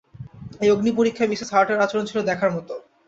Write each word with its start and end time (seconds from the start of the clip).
এই 0.61 0.69
অগ্নিপরীক্ষায় 0.71 1.31
মিসেস 1.31 1.49
হার্টের 1.51 1.83
আচরণ 1.85 2.05
ছিল- 2.09 2.19
দেখার 2.29 2.51
মতো। 2.55 2.73